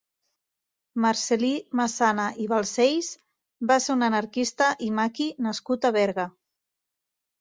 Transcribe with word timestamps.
Marcel·lí 1.03 1.51
Massana 1.79 2.25
i 2.45 2.49
Balcells 2.55 3.11
va 3.73 3.79
ser 3.87 3.93
un 3.99 4.03
anarquista 4.11 4.71
i 4.87 4.91
maqui 5.01 5.29
nascut 5.49 5.91
a 5.91 5.97
Berga. 5.99 6.27